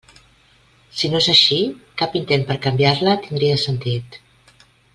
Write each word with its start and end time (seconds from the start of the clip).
Si 1.01 1.11
no 1.11 1.19
és 1.19 1.27
així, 1.33 1.59
cap 2.03 2.17
intent 2.21 2.47
per 2.49 2.57
canviar-la 2.65 3.15
tindria 3.27 3.61
sentit. 3.67 4.19